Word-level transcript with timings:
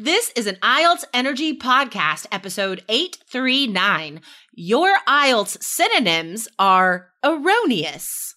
This 0.00 0.30
is 0.36 0.46
an 0.46 0.58
IELTS 0.62 1.02
Energy 1.12 1.58
Podcast, 1.58 2.26
episode 2.30 2.84
839. 2.88 4.20
Your 4.54 4.94
IELTS 5.08 5.60
synonyms 5.60 6.46
are 6.56 7.08
erroneous. 7.24 8.36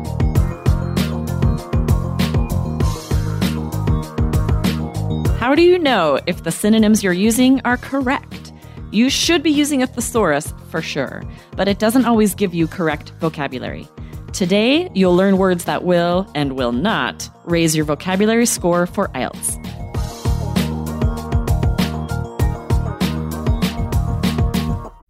How 5.41 5.55
do 5.55 5.63
you 5.63 5.79
know 5.79 6.19
if 6.27 6.43
the 6.43 6.51
synonyms 6.51 7.03
you're 7.03 7.13
using 7.13 7.61
are 7.65 7.75
correct? 7.75 8.53
You 8.91 9.09
should 9.09 9.41
be 9.41 9.49
using 9.49 9.81
a 9.81 9.87
thesaurus 9.87 10.53
for 10.69 10.83
sure, 10.83 11.23
but 11.55 11.67
it 11.67 11.79
doesn't 11.79 12.05
always 12.05 12.35
give 12.35 12.53
you 12.53 12.67
correct 12.67 13.09
vocabulary. 13.19 13.87
Today, 14.33 14.87
you'll 14.93 15.15
learn 15.15 15.39
words 15.39 15.65
that 15.65 15.83
will 15.83 16.29
and 16.35 16.51
will 16.53 16.71
not 16.71 17.27
raise 17.45 17.75
your 17.75 17.85
vocabulary 17.85 18.45
score 18.45 18.85
for 18.85 19.07
IELTS. 19.15 19.57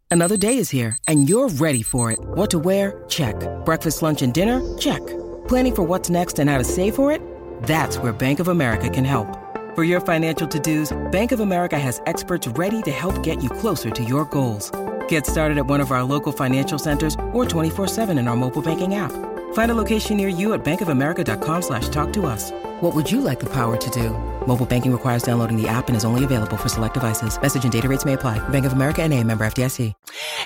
Another 0.09 0.37
day 0.37 0.57
is 0.57 0.69
here, 0.69 0.97
and 1.09 1.27
you're 1.27 1.49
ready 1.49 1.83
for 1.83 2.09
it. 2.09 2.19
What 2.21 2.49
to 2.51 2.59
wear? 2.59 3.03
Check. 3.09 3.35
Breakfast, 3.65 4.01
lunch, 4.01 4.21
and 4.21 4.33
dinner? 4.33 4.61
Check. 4.77 5.05
Planning 5.49 5.75
for 5.75 5.83
what's 5.83 6.09
next 6.09 6.39
and 6.39 6.49
how 6.49 6.57
to 6.57 6.63
save 6.63 6.95
for 6.95 7.11
it? 7.11 7.21
That's 7.63 7.97
where 7.97 8.13
Bank 8.13 8.39
of 8.39 8.47
America 8.47 8.89
can 8.89 9.03
help. 9.03 9.37
For 9.73 9.85
your 9.85 10.01
financial 10.01 10.45
to-dos, 10.49 10.91
Bank 11.11 11.31
of 11.31 11.39
America 11.39 11.79
has 11.79 12.01
experts 12.05 12.45
ready 12.45 12.81
to 12.81 12.91
help 12.91 13.23
get 13.23 13.41
you 13.41 13.49
closer 13.49 13.89
to 13.89 14.03
your 14.03 14.25
goals. 14.25 14.69
Get 15.07 15.25
started 15.25 15.57
at 15.57 15.65
one 15.65 15.79
of 15.79 15.91
our 15.91 16.03
local 16.03 16.33
financial 16.33 16.77
centers 16.77 17.15
or 17.31 17.45
24-7 17.45 18.09
in 18.19 18.27
our 18.27 18.35
mobile 18.35 18.61
banking 18.61 18.95
app. 18.95 19.13
Find 19.53 19.71
a 19.71 19.77
location 19.77 20.17
near 20.17 20.27
you 20.27 20.51
at 20.51 20.65
bankofamerica.com 20.65 21.61
slash 21.61 21.87
talk 21.87 22.11
to 22.13 22.25
us. 22.25 22.51
What 22.81 22.93
would 22.93 23.09
you 23.09 23.21
like 23.21 23.39
the 23.39 23.53
power 23.53 23.77
to 23.77 23.89
do? 23.91 24.09
Mobile 24.45 24.65
banking 24.65 24.91
requires 24.91 25.23
downloading 25.23 25.55
the 25.55 25.69
app 25.69 25.87
and 25.87 25.95
is 25.95 26.03
only 26.03 26.25
available 26.25 26.57
for 26.57 26.67
select 26.67 26.95
devices. 26.95 27.41
Message 27.41 27.63
and 27.63 27.71
data 27.71 27.87
rates 27.87 28.03
may 28.03 28.11
apply. 28.11 28.39
Bank 28.49 28.65
of 28.65 28.73
America 28.73 29.01
and 29.01 29.13
a 29.13 29.23
member 29.23 29.45
FDIC. 29.45 29.93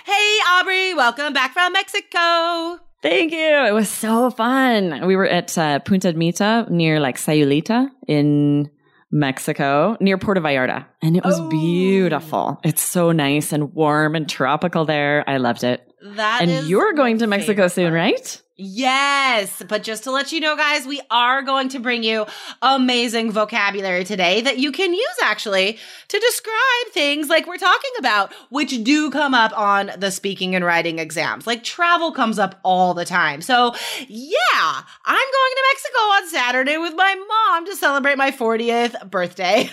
Hey, 0.06 0.38
Aubrey, 0.50 0.94
welcome 0.94 1.34
back 1.34 1.54
from 1.54 1.74
Mexico. 1.74 2.80
Thank 3.02 3.32
you. 3.32 3.66
It 3.66 3.74
was 3.74 3.90
so 3.90 4.30
fun. 4.30 5.08
We 5.08 5.16
were 5.16 5.28
at 5.28 5.58
uh, 5.58 5.80
Punta 5.80 6.14
Mita 6.14 6.68
near 6.70 7.00
like 7.00 7.18
Sayulita 7.18 7.90
in 8.08 8.70
Mexico 9.12 9.98
near 10.00 10.18
Puerto 10.18 10.42
Vallarta. 10.42 10.86
And 11.02 11.16
it 11.16 11.24
was 11.24 11.40
Oh. 11.40 11.50
beautiful. 11.50 12.60
It's 12.64 12.82
so 12.82 13.12
nice 13.12 13.52
and 13.54 13.74
warm 13.74 14.16
and 14.16 14.28
tropical 14.30 14.86
there. 14.86 15.24
I 15.28 15.38
loved 15.38 15.64
it. 15.64 15.88
That 16.02 16.42
and 16.44 16.68
you're 16.68 16.94
going 16.94 17.18
to 17.20 17.28
Mexico 17.28 17.68
soon, 17.68 17.92
right? 17.94 18.42
Yes, 18.58 19.62
but 19.68 19.84
just 19.84 20.06
to 20.06 20.12
let 20.12 20.32
you 20.32 20.40
know, 20.40 20.56
guys, 20.56 20.86
we 20.86 21.02
are 21.12 21.42
going 21.42 21.68
to 21.70 21.80
bring 21.80 22.04
you 22.04 22.26
amazing 22.62 23.32
vocabulary 23.32 24.06
today 24.06 24.40
that 24.42 24.60
you 24.60 24.72
can 24.72 24.94
use 24.94 25.18
actually 25.24 25.78
to 26.08 26.20
describe 26.20 26.94
things 26.94 27.28
like 27.28 27.48
we're 27.48 27.58
talking 27.58 27.92
about, 28.00 28.32
which 28.52 28.82
do 28.84 29.12
come 29.12 29.34
up 29.34 29.52
on 29.58 29.92
the 29.98 30.10
speaking 30.10 30.56
and 30.56 30.64
writing 30.64 31.00
exams. 31.00 31.46
Like 31.46 31.66
travel 31.66 32.14
comes 32.14 32.40
up 32.40 32.60
all 32.64 32.94
the 32.94 33.04
time. 33.04 33.42
So, 33.42 33.76
yeah, 34.08 34.82
I'm 35.06 35.16
going 35.16 35.54
to 35.56 35.64
Mexico 35.76 36.00
on 36.00 36.28
Saturday 36.30 36.78
with 36.78 36.94
my 36.96 37.16
mom 37.28 37.66
to 37.66 37.76
celebrate 37.76 38.18
my 38.18 38.32
40th 38.32 39.10
birthday. 39.12 39.70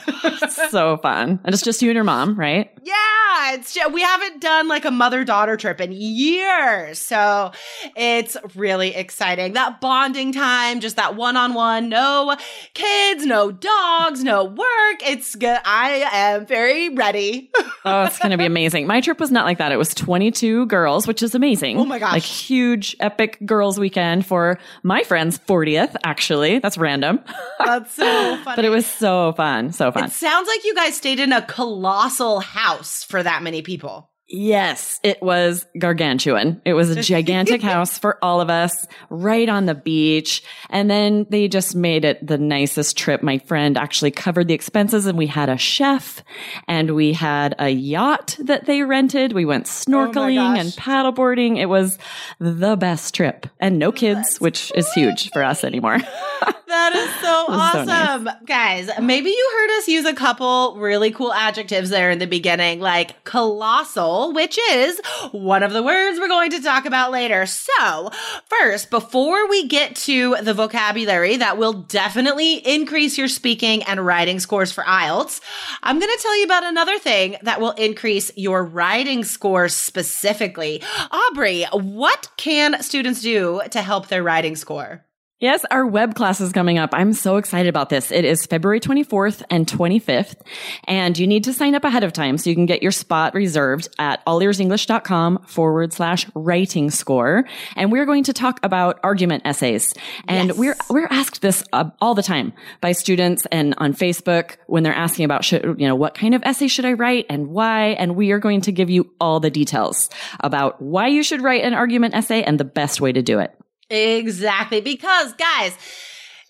so 0.69 0.97
fun. 0.97 1.39
And 1.45 1.55
it's 1.55 1.63
just 1.63 1.81
you 1.81 1.91
and 1.91 1.95
your 1.95 2.03
mom, 2.03 2.35
right? 2.37 2.73
Yeah, 2.83 3.55
it's 3.55 3.73
ju- 3.73 3.89
we 3.93 4.03
haven't 4.03 4.41
done 4.41 4.67
like 4.67 4.85
a 4.85 4.91
mother 4.91 5.23
daughter 5.25 5.57
trip 5.57 5.81
in 5.81 5.93
years, 5.93 6.99
so 6.99 7.53
it's 7.95 8.37
really 8.57 8.97
exciting. 8.97 9.53
That 9.53 9.81
bonding 9.81 10.33
time, 10.33 10.81
just 10.81 10.97
that 10.97 11.15
one 11.15 11.37
on 11.37 11.55
one, 11.55 11.89
no 11.89 12.37
kids, 12.75 13.25
no 13.25 13.53
dogs, 13.53 14.25
no 14.25 14.43
work. 14.45 15.09
It's 15.09 15.37
good. 15.37 15.61
I 15.65 16.09
am 16.13 16.47
very 16.47 16.89
ready. 16.89 17.51
Oh, 17.85 18.05
it's 18.05 18.19
going 18.19 18.33
to 18.33 18.39
be 18.39 18.45
amazing. 18.47 18.87
My 18.89 19.01
trip 19.01 19.21
was 19.21 19.31
not 19.31 19.45
like 19.45 19.59
that. 19.59 19.71
It 19.73 19.77
was 19.77 19.95
22 19.95 20.67
girls, 20.67 21.07
which 21.07 21.23
is 21.23 21.35
amazing. 21.37 21.79
Oh 21.79 21.85
my 21.85 21.99
gosh. 22.01 22.13
Like 22.13 22.23
huge, 22.25 22.97
epic 23.01 23.39
girls 23.47 23.79
weekend 23.79 24.27
for 24.27 24.59
my 24.83 25.03
friend's 25.05 25.39
40th, 25.39 25.92
actually. 26.05 26.59
That's 26.59 26.79
random. 26.79 27.21
That's 27.59 27.93
so 27.93 28.37
funny. 28.45 28.57
but 28.57 28.65
it 28.65 28.71
was 28.71 28.87
so 28.87 29.33
fun. 29.33 29.73
So 29.73 29.91
fun. 29.93 30.05
It 30.05 30.13
sounds 30.13 30.49
like 30.49 30.65
you 30.65 30.75
guys 30.75 30.97
stayed 30.97 31.21
in 31.21 31.33
a 31.33 31.43
colossal 31.43 32.41
house 32.41 33.05
for 33.05 33.23
that 33.23 33.43
many 33.43 33.63
people. 33.63 34.11
Yes, 34.29 34.99
it 35.03 35.21
was 35.21 35.67
gargantuan. 35.79 36.63
It 36.65 36.73
was 36.73 36.89
a 36.89 37.03
gigantic 37.03 37.61
house 37.61 37.99
for 37.99 38.19
all 38.25 38.41
of 38.41 38.49
us 38.49 38.87
right 39.11 39.49
on 39.49 39.67
the 39.67 39.75
beach. 39.75 40.43
And 40.71 40.91
then 40.91 41.27
they 41.29 41.49
just 41.49 41.75
made 41.75 42.05
it 42.07 42.27
the 42.27 42.39
nicest 42.39 42.97
trip. 42.97 43.23
My 43.23 43.39
friend 43.39 43.77
actually 43.77 44.11
covered 44.11 44.49
the 44.49 44.55
expenses 44.55 45.05
and 45.05 45.19
we 45.19 45.27
had 45.27 45.51
a 45.51 45.59
chef 45.59 46.23
and 46.67 46.95
we 46.95 47.13
had 47.13 47.55
a 47.59 47.69
yacht 47.69 48.39
that 48.41 48.65
they 48.65 48.83
rented. 48.83 49.35
We 49.35 49.45
went 49.45 49.67
snorkeling 49.67 50.37
gosh. 50.37 50.59
and 50.59 50.71
paddleboarding. 50.71 51.59
It 51.59 51.67
was 51.67 51.99
the 52.39 52.77
best 52.77 53.15
trip 53.15 53.47
and 53.61 53.79
no 53.79 53.93
kids, 53.93 54.41
which 54.41 54.73
is 54.75 54.91
huge 54.93 55.31
for 55.33 55.43
us 55.43 55.63
anymore. 55.63 55.99
That 56.73 56.95
is 56.95 57.15
so 57.17 57.45
was 57.49 57.73
so 57.73 57.85
nice. 57.85 58.09
awesome. 58.09 58.47
Guys, 58.47 58.89
maybe 58.99 59.29
you 59.29 59.51
heard 59.59 59.79
us 59.79 59.89
use 59.89 60.07
a 60.07 60.15
couple 60.15 60.79
really 60.79 61.11
cool 61.11 61.31
adjectives 61.31 61.91
there 61.91 62.11
in 62.11 62.19
the 62.19 62.27
beginning, 62.27 62.81
like 62.81 63.23
colossal, 63.25 64.33
which 64.33 64.59
is 64.71 64.99
one 65.33 65.63
of 65.63 65.75
the 65.75 65.83
words 65.83 66.19
we're 66.19 66.29
going 66.29 66.51
to 66.53 66.63
talk 66.63 66.87
about 66.87 67.11
later. 67.11 67.45
So, 67.45 68.11
first, 68.47 68.89
before 68.89 69.51
we 69.51 69.69
get 69.69 69.97
to 69.97 70.37
the 70.41 70.55
vocabulary 70.55 71.37
that 71.37 71.59
will 71.59 71.75
definitely 71.75 72.55
increase 72.55 73.19
your 73.19 73.29
speaking 73.29 73.83
and 73.83 74.07
writing 74.07 74.41
scores 74.41 74.73
for 74.73 74.83
IELTS, 74.85 75.43
I'm 75.83 75.99
going 75.99 76.11
to 76.11 76.23
tell 76.23 76.39
you 76.39 76.47
about 76.47 76.65
another 76.65 76.99
thing 76.99 77.37
that 77.43 77.61
will 77.61 77.73
increase 77.73 78.31
your 78.35 78.65
writing 78.65 79.25
scores 79.25 79.77
specifically. 79.77 80.83
Aubrey, 81.11 81.67
what 81.71 82.29
can 82.39 82.83
students 82.83 83.21
do 83.21 83.61
to 83.73 83.83
help 83.83 84.09
their 84.09 84.23
writing 84.23 84.57
score? 84.57 85.05
Yes, 85.43 85.65
our 85.73 85.85
web 85.85 86.15
class 86.15 86.41
is 86.41 86.53
coming 86.53 86.79
up. 86.79 86.91
I'm 86.93 87.13
so 87.13 87.37
excited 87.37 87.69
about 87.69 87.89
this. 87.89 88.13
It 88.13 88.25
is 88.25 88.47
February 88.47 88.79
24th 88.79 89.43
and 89.51 89.67
25th, 89.67 90.37
and 90.85 91.19
you 91.19 91.27
need 91.27 91.43
to 91.43 91.53
sign 91.53 91.75
up 91.75 91.83
ahead 91.83 92.05
of 92.05 92.13
time 92.13 92.39
so 92.39 92.49
you 92.49 92.55
can 92.55 92.67
get 92.67 92.81
your 92.81 92.93
spot 92.93 93.35
reserved 93.35 93.89
at 93.99 94.25
allearsenglish.com 94.25 95.43
forward 95.49 95.93
slash 95.93 96.29
writing 96.37 96.93
score. 96.93 97.45
And 97.75 97.91
we're 97.91 98.07
going 98.07 98.23
to 98.23 98.33
talk 98.33 98.61
about 98.63 99.01
argument 99.03 99.43
essays. 99.45 99.95
And 100.29 100.51
Yes. 100.51 100.59
we're, 100.59 100.77
we're 100.89 101.09
asked 101.11 101.43
this 101.43 101.65
uh, 101.73 101.91
all 102.01 102.15
the 102.15 102.23
time 102.23 102.53
by 102.81 102.93
students 102.93 103.45
and 103.51 103.75
on 103.79 103.95
Facebook 103.95 104.59
when 104.69 104.85
they're 104.85 104.95
asking 104.95 105.25
about, 105.25 105.45
should, 105.45 105.65
you 105.77 105.89
know, 105.89 105.97
what 105.97 106.15
kind 106.15 106.37
of 106.37 106.45
essay 106.45 106.69
should 106.69 106.85
I 106.85 106.93
write 106.93 107.27
and 107.29 107.49
why? 107.49 107.97
And 107.99 108.15
we 108.15 108.31
are 108.31 108.39
going 108.39 108.61
to 108.61 108.71
give 108.71 108.91
you 108.91 109.13
all 109.21 109.41
the 109.41 109.51
details 109.51 110.09
about 110.39 110.81
why 110.81 111.09
you 111.09 111.25
should 111.25 111.43
write 111.43 111.65
an 111.65 111.75
argument 111.75 112.15
essay 112.15 112.45
and 112.45 112.61
the 112.61 112.65
best 112.65 113.01
way 113.01 113.11
to 113.11 113.23
do 113.23 113.41
it. 113.41 113.53
Exactly. 113.93 114.81
Because, 114.81 115.35
guys, 115.35 115.77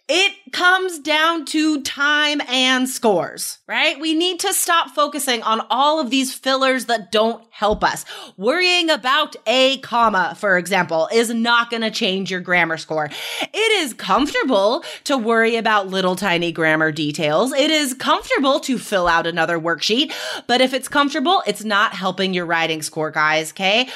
it 0.09 0.33
comes 0.53 0.99
down 0.99 1.45
to 1.47 1.81
time 1.83 2.41
and 2.49 2.89
scores, 2.89 3.59
right? 3.67 3.99
We 3.99 4.15
need 4.15 4.41
to 4.41 4.53
stop 4.53 4.91
focusing 4.91 5.43
on 5.43 5.63
all 5.71 6.01
of 6.01 6.11
these 6.11 6.35
fillers 6.35 6.85
that 6.87 7.11
don't 7.11 7.45
help 7.51 7.83
us. 7.83 8.05
Worrying 8.37 8.91
about 8.91 9.37
a 9.47 9.79
comma, 9.79 10.37
for 10.39 10.59
example, 10.59 11.09
is 11.13 11.31
not 11.31 11.71
going 11.71 11.83
to 11.83 11.91
change 11.91 12.31
your 12.31 12.41
grammar 12.41 12.77
score. 12.77 13.11
It 13.41 13.83
is 13.83 13.95
comfortable 13.95 14.85
to 15.05 15.17
worry 15.17 15.57
about 15.57 15.89
little 15.89 16.15
tiny 16.15 16.53
grammar 16.53 16.93
details. 16.93 17.53
It 17.53 17.71
is 17.71 17.95
comfortable 17.95 18.61
to 18.61 18.79
fill 18.79 19.09
out 19.09 19.27
another 19.27 19.59
worksheet. 19.59 20.13
But 20.47 20.61
if 20.61 20.75
it's 20.75 20.89
comfortable, 20.89 21.43
it's 21.47 21.65
not 21.65 21.95
helping 21.95 22.35
your 22.35 22.47
writing 22.47 22.83
score, 22.83 23.11
guys, 23.11 23.51
okay? 23.53 23.89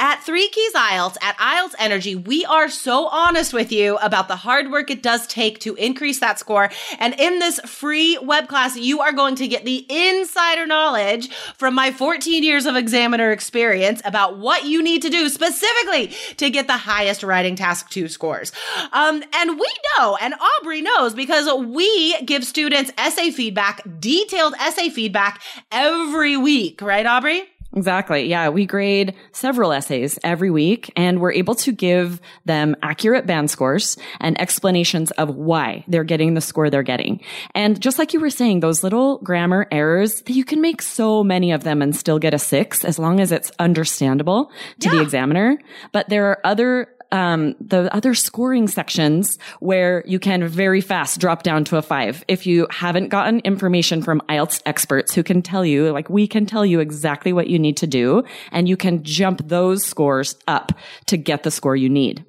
At 0.00 0.22
Three 0.22 0.48
Keys 0.48 0.74
IELTS, 0.74 1.16
at 1.20 1.36
IELTS 1.38 1.74
Energy, 1.76 2.14
we 2.14 2.44
are 2.44 2.68
so 2.68 3.08
honest 3.08 3.52
with 3.52 3.72
you 3.72 3.96
about 3.96 4.28
the 4.28 4.36
hard 4.36 4.70
work 4.70 4.92
it 4.92 5.02
does 5.02 5.26
take 5.26 5.58
to 5.60 5.74
increase 5.74 6.20
that 6.20 6.38
score. 6.38 6.70
And 7.00 7.18
in 7.18 7.40
this 7.40 7.58
free 7.66 8.16
web 8.18 8.46
class, 8.46 8.76
you 8.76 9.00
are 9.00 9.10
going 9.12 9.34
to 9.36 9.48
get 9.48 9.64
the 9.64 9.84
insider 9.88 10.66
knowledge 10.66 11.30
from 11.56 11.74
my 11.74 11.90
14 11.90 12.44
years 12.44 12.64
of 12.64 12.76
examiner 12.76 13.32
experience 13.32 14.00
about 14.04 14.38
what 14.38 14.64
you 14.66 14.84
need 14.84 15.02
to 15.02 15.10
do 15.10 15.28
specifically 15.28 16.14
to 16.36 16.48
get 16.48 16.68
the 16.68 16.76
highest 16.76 17.24
writing 17.24 17.56
task 17.56 17.90
two 17.90 18.06
scores. 18.06 18.52
Um, 18.92 19.24
and 19.34 19.58
we 19.58 19.72
know, 19.98 20.16
and 20.20 20.34
Aubrey 20.34 20.80
knows 20.80 21.12
because 21.12 21.52
we 21.66 22.20
give 22.22 22.44
students 22.44 22.92
essay 22.96 23.32
feedback, 23.32 23.82
detailed 23.98 24.54
essay 24.60 24.90
feedback 24.90 25.42
every 25.72 26.36
week, 26.36 26.80
right, 26.80 27.04
Aubrey? 27.04 27.48
Exactly. 27.74 28.26
Yeah. 28.26 28.48
We 28.48 28.64
grade 28.64 29.14
several 29.32 29.72
essays 29.72 30.18
every 30.24 30.50
week 30.50 30.90
and 30.96 31.20
we're 31.20 31.32
able 31.32 31.54
to 31.56 31.72
give 31.72 32.20
them 32.46 32.74
accurate 32.82 33.26
band 33.26 33.50
scores 33.50 33.98
and 34.20 34.40
explanations 34.40 35.10
of 35.12 35.34
why 35.36 35.84
they're 35.86 36.04
getting 36.04 36.32
the 36.32 36.40
score 36.40 36.70
they're 36.70 36.82
getting. 36.82 37.20
And 37.54 37.78
just 37.80 37.98
like 37.98 38.14
you 38.14 38.20
were 38.20 38.30
saying, 38.30 38.60
those 38.60 38.82
little 38.82 39.18
grammar 39.18 39.66
errors, 39.70 40.22
you 40.26 40.44
can 40.44 40.62
make 40.62 40.80
so 40.80 41.22
many 41.22 41.52
of 41.52 41.62
them 41.62 41.82
and 41.82 41.94
still 41.94 42.18
get 42.18 42.32
a 42.32 42.38
six 42.38 42.84
as 42.84 42.98
long 42.98 43.20
as 43.20 43.32
it's 43.32 43.52
understandable 43.58 44.50
to 44.80 44.88
yeah. 44.88 44.94
the 44.94 45.02
examiner. 45.02 45.58
But 45.92 46.08
there 46.08 46.26
are 46.26 46.40
other 46.44 46.88
um, 47.12 47.54
the 47.60 47.92
other 47.94 48.14
scoring 48.14 48.68
sections 48.68 49.38
where 49.60 50.02
you 50.06 50.18
can 50.18 50.46
very 50.46 50.80
fast 50.80 51.20
drop 51.20 51.42
down 51.42 51.64
to 51.64 51.76
a 51.76 51.82
five. 51.82 52.24
If 52.28 52.46
you 52.46 52.66
haven't 52.70 53.08
gotten 53.08 53.40
information 53.40 54.02
from 54.02 54.20
IELTS 54.28 54.62
experts 54.66 55.14
who 55.14 55.22
can 55.22 55.42
tell 55.42 55.64
you, 55.64 55.90
like 55.90 56.10
we 56.10 56.26
can 56.26 56.46
tell 56.46 56.66
you 56.66 56.80
exactly 56.80 57.32
what 57.32 57.48
you 57.48 57.58
need 57.58 57.76
to 57.78 57.86
do 57.86 58.24
and 58.52 58.68
you 58.68 58.76
can 58.76 59.02
jump 59.02 59.48
those 59.48 59.84
scores 59.84 60.36
up 60.46 60.72
to 61.06 61.16
get 61.16 61.42
the 61.42 61.50
score 61.50 61.76
you 61.76 61.88
need. 61.88 62.24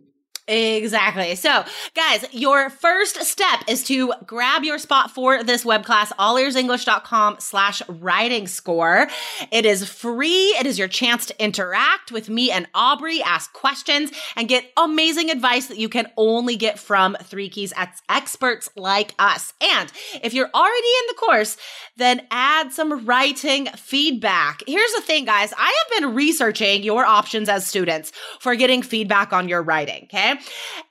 Exactly. 0.50 1.36
So, 1.36 1.64
guys, 1.94 2.26
your 2.32 2.72
first 2.72 3.24
step 3.24 3.60
is 3.68 3.84
to 3.84 4.14
grab 4.26 4.64
your 4.64 4.80
spot 4.80 5.12
for 5.12 5.44
this 5.44 5.64
web 5.64 5.86
class, 5.86 6.12
allearsenglish.com 6.14 7.38
slash 7.40 7.84
writing 7.88 8.48
score. 8.48 9.08
It 9.52 9.66
is 9.66 9.88
free. 9.88 10.56
It 10.60 10.66
is 10.66 10.80
your 10.80 10.88
chance 10.88 11.28
to 11.28 11.44
interact 11.44 12.12
with 12.12 12.30
me 12.30 12.50
and 12.50 12.68
Aubrey, 12.74 13.22
ask 13.22 13.54
questions, 13.54 14.12
and 14.36 14.48
get 14.48 14.66
amazing 14.76 15.30
advice 15.30 15.68
that 15.68 15.78
you 15.78 15.88
can 15.88 16.08
only 16.18 16.56
get 16.56 16.80
from 16.80 17.16
Three 17.22 17.50
Keys 17.50 17.72
experts 18.10 18.70
like 18.76 19.14
us. 19.20 19.54
And 19.62 19.92
if 20.24 20.34
you're 20.34 20.50
already 20.52 20.88
in 21.02 21.08
the 21.10 21.16
course, 21.16 21.58
then 21.98 22.26
add 22.32 22.74
some 22.74 23.06
writing 23.06 23.68
feedback. 23.76 24.64
Here's 24.66 24.94
the 24.94 25.02
thing, 25.02 25.26
guys. 25.26 25.54
I 25.56 25.86
have 25.92 26.02
been 26.02 26.16
researching 26.16 26.82
your 26.82 27.06
options 27.06 27.50
as 27.50 27.68
students 27.68 28.12
for 28.40 28.56
getting 28.56 28.82
feedback 28.82 29.32
on 29.32 29.48
your 29.48 29.62
writing. 29.62 30.06
Okay. 30.06 30.39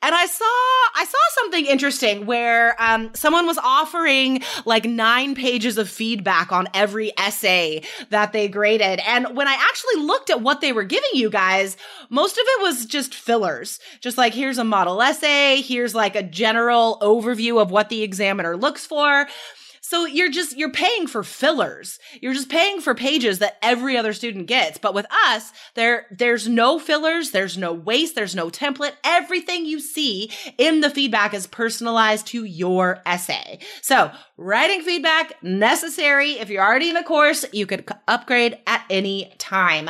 And 0.02 0.14
I 0.14 0.26
saw 0.26 0.44
I 0.44 1.04
saw 1.04 1.18
something 1.40 1.66
interesting 1.66 2.26
where 2.26 2.80
um, 2.80 3.10
someone 3.14 3.46
was 3.46 3.58
offering 3.58 4.42
like 4.64 4.84
nine 4.84 5.34
pages 5.34 5.78
of 5.78 5.88
feedback 5.88 6.52
on 6.52 6.68
every 6.74 7.12
essay 7.18 7.82
that 8.10 8.32
they 8.32 8.48
graded. 8.48 9.00
And 9.06 9.36
when 9.36 9.48
I 9.48 9.54
actually 9.54 10.02
looked 10.02 10.30
at 10.30 10.40
what 10.40 10.60
they 10.60 10.72
were 10.72 10.84
giving 10.84 11.10
you 11.14 11.30
guys, 11.30 11.76
most 12.10 12.38
of 12.38 12.44
it 12.44 12.62
was 12.62 12.86
just 12.86 13.14
fillers. 13.14 13.80
Just 14.00 14.18
like 14.18 14.34
here's 14.34 14.58
a 14.58 14.64
model 14.64 15.00
essay, 15.02 15.60
here's 15.60 15.94
like 15.94 16.16
a 16.16 16.22
general 16.22 16.98
overview 17.00 17.60
of 17.60 17.70
what 17.70 17.88
the 17.88 18.02
examiner 18.02 18.56
looks 18.56 18.86
for. 18.86 19.26
So 19.88 20.04
you're 20.04 20.28
just, 20.28 20.54
you're 20.54 20.70
paying 20.70 21.06
for 21.06 21.22
fillers. 21.22 21.98
You're 22.20 22.34
just 22.34 22.50
paying 22.50 22.82
for 22.82 22.94
pages 22.94 23.38
that 23.38 23.56
every 23.62 23.96
other 23.96 24.12
student 24.12 24.46
gets. 24.46 24.76
But 24.76 24.92
with 24.92 25.06
us, 25.24 25.50
there, 25.76 26.04
there's 26.10 26.46
no 26.46 26.78
fillers. 26.78 27.30
There's 27.30 27.56
no 27.56 27.72
waste. 27.72 28.14
There's 28.14 28.34
no 28.34 28.50
template. 28.50 28.92
Everything 29.02 29.64
you 29.64 29.80
see 29.80 30.30
in 30.58 30.82
the 30.82 30.90
feedback 30.90 31.32
is 31.32 31.46
personalized 31.46 32.26
to 32.26 32.44
your 32.44 33.00
essay. 33.06 33.60
So 33.80 34.10
writing 34.36 34.82
feedback 34.82 35.42
necessary. 35.42 36.32
If 36.32 36.50
you're 36.50 36.62
already 36.62 36.90
in 36.90 36.94
the 36.94 37.02
course, 37.02 37.46
you 37.54 37.64
could 37.64 37.90
upgrade 38.06 38.58
at 38.66 38.84
any 38.90 39.32
time. 39.38 39.88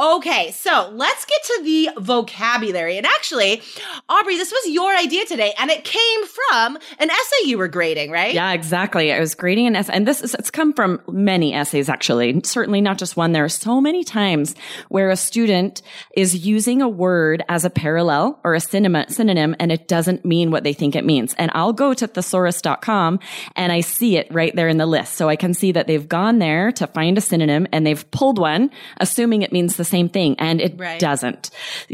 Okay. 0.00 0.50
So 0.50 0.90
let's 0.92 1.24
get 1.24 1.44
to 1.44 1.60
the 1.62 1.90
vocabulary. 1.98 2.96
And 2.96 3.06
actually, 3.06 3.62
Aubrey, 4.08 4.34
this 4.34 4.50
was 4.50 4.74
your 4.74 4.92
idea 4.96 5.24
today 5.24 5.54
and 5.56 5.70
it 5.70 5.84
came 5.84 6.26
from 6.26 6.78
an 6.98 7.10
essay 7.10 7.46
you 7.46 7.58
were 7.58 7.68
grading, 7.68 8.10
right? 8.10 8.34
Yeah, 8.34 8.54
exactly. 8.54 9.19
I 9.20 9.22
was 9.22 9.34
grading 9.34 9.66
an 9.66 9.76
essay, 9.76 9.92
and 9.92 10.08
this 10.08 10.22
is, 10.22 10.34
it's 10.34 10.50
come 10.50 10.72
from 10.72 11.00
many 11.06 11.52
essays 11.52 11.90
actually, 11.90 12.40
certainly 12.42 12.80
not 12.80 12.96
just 12.96 13.16
one. 13.16 13.32
There 13.32 13.44
are 13.44 13.50
so 13.50 13.80
many 13.80 14.02
times 14.02 14.54
where 14.88 15.10
a 15.10 15.16
student 15.16 15.82
is 16.16 16.46
using 16.46 16.80
a 16.80 16.88
word 16.88 17.44
as 17.48 17.66
a 17.66 17.70
parallel 17.70 18.40
or 18.44 18.54
a 18.54 18.60
synonym, 18.60 19.54
and 19.58 19.70
it 19.70 19.88
doesn't 19.88 20.24
mean 20.24 20.50
what 20.50 20.64
they 20.64 20.72
think 20.72 20.96
it 20.96 21.04
means. 21.04 21.34
And 21.34 21.50
I'll 21.54 21.74
go 21.74 21.92
to 21.92 22.08
thesaurus.com 22.08 23.20
and 23.56 23.72
I 23.72 23.80
see 23.82 24.16
it 24.16 24.32
right 24.32 24.56
there 24.56 24.68
in 24.68 24.78
the 24.78 24.86
list. 24.86 25.14
So 25.14 25.28
I 25.28 25.36
can 25.36 25.52
see 25.52 25.72
that 25.72 25.86
they've 25.86 26.08
gone 26.08 26.38
there 26.38 26.72
to 26.72 26.86
find 26.86 27.18
a 27.18 27.20
synonym 27.20 27.66
and 27.72 27.86
they've 27.86 28.10
pulled 28.10 28.38
one, 28.38 28.70
assuming 28.96 29.42
it 29.42 29.52
means 29.52 29.76
the 29.76 29.84
same 29.84 30.08
thing, 30.08 30.34
and 30.38 30.62
it 30.62 30.74
right. 30.78 30.98
doesn't. 30.98 31.50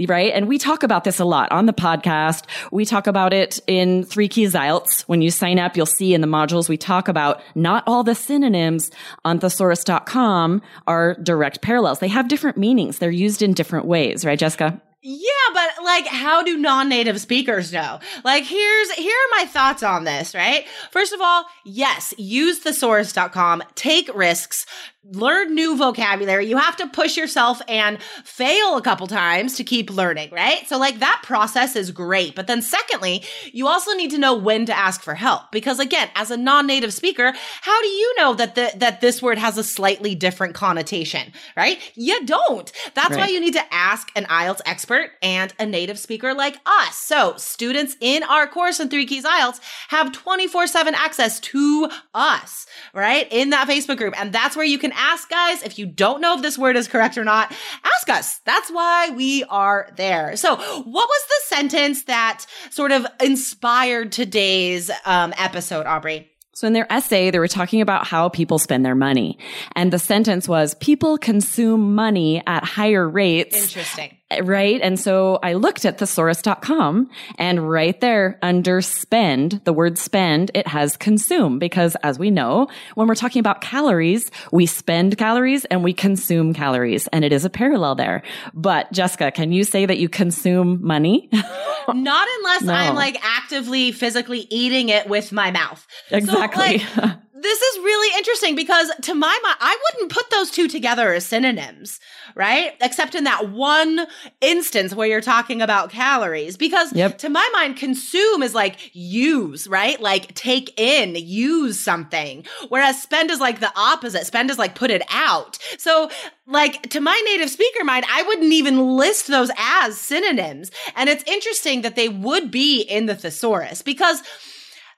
Right? 0.07 0.33
And 0.33 0.47
we 0.47 0.59
talk 0.59 0.85
about 0.85 1.03
this 1.03 1.19
a 1.19 1.25
lot 1.25 1.51
on 1.51 1.67
the 1.67 1.73
podcast. 1.73 2.45
We 2.71 2.85
talk 2.85 3.09
about 3.09 3.33
it 3.33 3.59
in 3.67 4.05
Three 4.05 4.29
Keys 4.29 4.55
IELTS. 4.55 5.03
When 5.03 5.23
you 5.23 5.33
sign 5.33 5.59
up, 5.59 5.77
you'll 5.77 5.87
see 5.87 6.15
in 6.15 6.21
the 6.21 6.27
modules 6.29 6.69
we 6.69 6.77
talk 6.77 7.06
about 7.09 7.27
about 7.27 7.43
not 7.55 7.83
all 7.87 8.05
the 8.05 8.15
synonyms 8.15 8.91
on 9.25 9.41
thesaurus.com 9.41 10.63
are 10.87 11.15
direct 11.23 11.63
parallels. 11.63 11.99
They 11.99 12.09
have 12.09 12.29
different 12.29 12.57
meanings. 12.59 12.99
They're 12.99 13.11
used 13.11 13.43
in 13.43 13.55
different 13.55 13.87
ways, 13.87 14.25
right, 14.25 14.39
Jessica? 14.39 14.81
Yeah, 15.03 15.31
but 15.55 15.85
like, 15.85 16.07
how 16.07 16.43
do 16.43 16.57
non-native 16.57 17.21
speakers 17.21 17.73
know? 17.73 18.01
Like, 18.25 18.43
here's, 18.43 18.91
here 18.93 19.15
are 19.15 19.39
my 19.39 19.45
thoughts 19.47 19.83
on 19.85 20.05
this, 20.05 20.35
right? 20.35 20.67
First 20.91 21.13
of 21.13 21.21
all, 21.21 21.45
yes, 21.65 22.13
use 22.19 22.61
thesaurus.com, 22.61 23.63
take 23.77 24.11
risks, 24.15 24.67
learn 25.13 25.55
new 25.55 25.77
vocabulary. 25.77 26.47
You 26.47 26.57
have 26.57 26.77
to 26.77 26.87
push 26.89 27.17
yourself 27.17 27.63
and 27.69 28.03
fail 28.25 28.77
a 28.77 28.83
couple 28.83 29.07
times 29.07 29.57
to 29.57 29.65
keep 29.65 29.91
learning, 29.91 30.31
right? 30.33 30.67
So 30.67 30.79
like 30.79 30.99
that 30.99 31.21
process 31.23 31.77
is 31.77 31.91
great. 31.91 32.35
But 32.35 32.47
then 32.47 32.61
secondly, 32.61 33.23
you 33.53 33.69
also 33.69 33.93
need 33.93 34.11
to 34.11 34.19
know 34.19 34.35
when 34.35 34.67
to 34.67 34.77
ask 34.77 35.03
for 35.03 35.15
help 35.15 35.53
because 35.53 35.79
again, 35.79 36.09
as 36.15 36.31
a 36.31 36.37
non-native 36.37 36.93
speaker, 36.93 37.33
how 37.61 37.83
do 37.83 37.89
you 37.89 38.15
know 38.17 38.35
that 38.35 38.55
the, 38.55 38.73
that 38.77 39.01
this 39.01 39.23
word 39.23 39.39
has 39.39 39.57
a 39.59 39.65
slightly 39.65 40.15
different 40.15 40.55
connotation, 40.55 41.33
right? 41.57 41.79
You 41.95 42.25
don't. 42.27 42.73
That's 42.95 43.11
right. 43.11 43.21
why 43.21 43.29
you 43.29 43.41
need 43.41 43.55
to 43.55 43.75
ask 43.75 44.11
an 44.17 44.25
IELTS 44.25 44.61
expert 44.67 45.11
and 45.23 45.55
a 45.59 45.67
native 45.67 45.99
speaker 45.99 46.35
like 46.35 46.57
us. 46.67 46.97
So 46.97 47.35
students 47.37 47.97
in 48.01 48.23
our 48.25 48.47
course 48.47 48.81
in 48.81 48.89
Three 48.89 49.07
Keys 49.07 49.25
IELTS 49.25 49.61
have 49.89 50.11
24-7 50.13 50.93
access 50.95 51.39
to 51.41 51.91
us, 52.13 52.67
right? 52.93 53.29
In 53.31 53.51
that 53.51 53.69
Facebook 53.69 53.99
group. 53.99 54.19
And 54.21 54.33
that's 54.33 54.57
where 54.57 54.65
you 54.65 54.79
can 54.79 54.93
ask 54.97 55.29
guys. 55.29 55.63
If 55.63 55.79
you 55.79 55.87
don't 55.87 56.21
know 56.21 56.35
if 56.35 56.43
this 56.43 56.59
word 56.59 56.77
is 56.77 56.89
correct 56.89 57.19
or 57.19 57.25
not, 57.25 57.53
ask 57.85 58.09
us. 58.09 58.41
That's 58.45 58.71
why 58.71 59.11
we 59.11 59.45
are 59.45 59.91
there. 59.97 60.37
So, 60.37 60.57
what 60.57 60.85
was 60.85 61.25
the 61.29 61.57
sentence 61.57 62.05
that 62.05 62.45
sort 62.71 62.93
of 62.93 63.07
inspired 63.21 64.13
today's 64.13 64.91
um, 65.05 65.33
episode, 65.39 65.87
Aubrey? 65.87 66.31
So 66.57 66.67
in 66.67 66.73
their 66.73 66.91
essay, 66.91 67.31
they 67.31 67.39
were 67.39 67.49
talking 67.49 67.83
about 67.83 68.07
how 68.07 68.31
people 68.31 68.59
spend 68.59 68.83
their 68.83 68.95
money. 68.95 69.39
And 69.73 69.93
the 69.93 69.99
sentence 69.99 70.49
was, 70.49 70.75
people 70.77 71.19
consume 71.19 71.95
money 71.95 72.43
at 72.47 72.65
higher 72.65 73.07
rates. 73.07 73.63
Interesting. 73.63 74.17
Right. 74.43 74.81
And 74.83 74.99
so 74.99 75.39
I 75.45 75.53
looked 75.53 75.85
at 75.85 75.99
thesaurus.com 75.99 77.09
and 77.39 77.71
right 77.71 78.01
there 78.01 78.41
under 78.43 78.81
spend, 78.81 79.61
the 79.65 79.73
word 79.73 79.99
spend, 79.99 80.51
it 80.53 80.67
has 80.67 80.97
consume 80.97 81.61
because 81.61 81.95
as 82.03 82.19
we 82.19 82.33
know, 82.33 82.67
when 82.97 83.07
we're 83.07 83.15
talking 83.15 83.39
about 83.39 83.61
calories, 83.61 84.33
we 84.51 84.67
spend 84.67 85.17
calories 85.17 85.65
and 85.67 85.85
we 85.85 85.93
consume 85.93 86.55
calories 86.55 87.07
and 87.09 87.25
it 87.25 87.33
is 87.33 87.45
a 87.45 87.51
parallel 87.51 87.95
there. 87.95 88.23
But 88.53 88.91
Jessica, 88.91 89.31
can 89.31 89.53
you 89.53 89.63
say 89.63 89.87
that 89.87 89.99
you 89.99 90.09
consume 90.09 90.85
money? 90.85 91.29
Not 91.89 92.29
unless 92.39 92.63
no. 92.63 92.73
I'm 92.73 92.97
like 92.97 93.19
actively 93.23 93.93
physically 93.93 94.49
eating 94.51 94.89
it 94.89 95.09
with 95.09 95.31
my 95.31 95.53
mouth. 95.53 95.87
Exactly. 96.11 96.79
So, 96.81 97.01
like, 97.01 97.17
this 97.39 97.61
is 97.61 97.79
really 97.81 98.17
interesting 98.17 98.55
because 98.55 98.91
to 99.03 99.15
my 99.15 99.39
mind, 99.43 99.57
I 99.61 99.77
wouldn't 99.85 100.13
put 100.13 100.31
those 100.31 100.51
two 100.51 100.69
together 100.69 101.13
as 101.13 101.27
synonyms, 101.27 102.01
right? 102.35 102.73
Except 102.81 103.15
in 103.15 103.25
that 103.25 103.51
one 103.51 104.07
instance 104.41 104.95
where 104.95 105.07
you're 105.07 105.21
talking 105.21 105.61
about 105.61 105.91
calories. 105.91 106.57
Because 106.57 106.95
yep. 106.95 107.19
to 107.19 107.29
my 107.29 107.47
mind, 107.53 107.77
consume 107.77 108.43
is 108.43 108.55
like 108.55 108.91
use, 108.95 109.69
right? 109.69 110.01
Like 110.01 110.35
take 110.35 110.73
in, 110.81 111.15
use 111.15 111.79
something. 111.79 112.47
Whereas 112.71 113.03
spend 113.03 113.31
is 113.31 113.41
like 113.41 113.61
the 113.61 113.73
opposite. 113.77 114.25
Spend 114.27 114.51
is 114.51 114.59
like 114.59 114.75
put 114.75 114.91
it 114.91 115.03
out. 115.11 115.59
So 115.77 116.11
like 116.47 116.89
to 116.91 117.01
my 117.01 117.21
native 117.27 117.51
speaker 117.51 117.85
mind, 117.85 118.07
I 118.11 118.23
wouldn't 118.23 118.53
even 118.53 118.97
list 118.97 119.27
those 119.27 119.51
as 119.59 119.99
synonyms. 119.99 120.71
And 120.95 121.11
it's 121.11 121.25
interesting 121.25 121.83
that 121.83 121.97
they 121.97 122.09
would 122.09 122.51
be 122.51 122.81
in 122.81 123.05
the 123.07 123.15
thesaurus 123.15 123.83
because 123.83 124.23